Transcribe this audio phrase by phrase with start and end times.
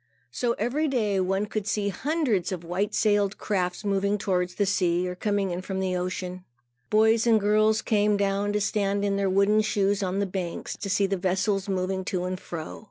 [0.31, 5.07] So every day, one could see hundreds of white sailed craft moving towards the sea,
[5.07, 6.43] or coming in from the ocean.
[6.89, 10.89] Boys and girls came down to stand in their wooden shoes on the banks, to
[10.89, 12.79] see the vessels moving to and fro.